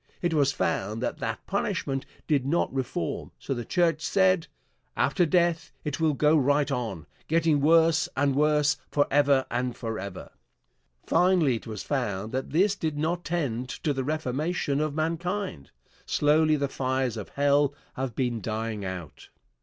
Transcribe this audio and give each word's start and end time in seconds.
It 0.19 0.33
was 0.33 0.51
found 0.51 0.99
that 1.03 1.19
that 1.19 1.45
punishment 1.45 2.07
did 2.25 2.43
not 2.43 2.73
reform, 2.73 3.29
so 3.37 3.53
the 3.53 3.63
church 3.63 4.01
said: 4.01 4.47
"After 4.97 5.27
death 5.27 5.71
it 5.83 5.99
will 5.99 6.15
go 6.15 6.35
right 6.35 6.71
on, 6.71 7.05
getting 7.27 7.61
worse 7.61 8.09
and 8.17 8.33
worse, 8.35 8.77
forever 8.89 9.45
and 9.51 9.77
forever." 9.77 10.31
Finally 11.05 11.57
it 11.57 11.67
was 11.67 11.83
found 11.83 12.31
that 12.31 12.49
this 12.49 12.75
did 12.75 12.97
not 12.97 13.23
tend 13.23 13.69
to 13.69 13.93
the 13.93 14.03
reformation 14.03 14.81
of 14.81 14.95
mankind. 14.95 15.69
Slowly 16.07 16.55
the 16.55 16.67
fires 16.67 17.15
of 17.15 17.29
hell 17.29 17.75
have 17.93 18.15
been 18.15 18.41
dying 18.41 18.83
out. 18.83 19.29